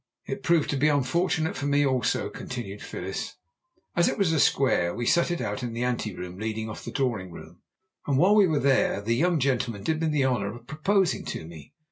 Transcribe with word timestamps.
"It 0.25 0.41
proved 0.41 0.71
to 0.71 0.77
be 0.77 0.87
unfortunate 0.87 1.55
for 1.55 1.67
me 1.67 1.85
also," 1.85 2.27
continued 2.31 2.81
Phyllis. 2.81 3.35
"As 3.95 4.07
it 4.09 4.17
was 4.17 4.33
a 4.33 4.39
square 4.39 4.95
we 4.95 5.05
sat 5.05 5.29
it 5.29 5.41
out 5.41 5.61
in 5.61 5.73
the 5.73 5.83
ante 5.83 6.15
room 6.15 6.39
leading 6.39 6.67
off 6.71 6.83
the 6.83 6.91
drawing 6.91 7.31
room, 7.31 7.61
and 8.07 8.17
while 8.17 8.33
we 8.33 8.47
were 8.47 8.59
there 8.59 8.99
the 8.99 9.13
young 9.15 9.39
gentleman 9.39 9.83
did 9.83 10.01
me 10.01 10.07
the 10.07 10.25
honour 10.25 10.55
of 10.55 10.65
proposing 10.65 11.23
to 11.25 11.45
me. 11.45 11.75